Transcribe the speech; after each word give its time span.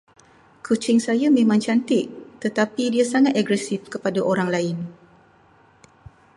Kucing 0.65 0.97
saya 1.07 1.27
memang 1.37 1.59
cantik 1.65 2.05
tertapi 2.41 2.85
dia 2.93 3.05
sangat 3.13 3.33
agresif 3.41 3.79
kepada 3.93 4.17
orang 4.31 4.49
lain. 4.55 4.77